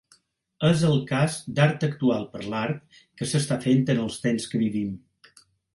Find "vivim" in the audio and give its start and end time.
4.69-4.91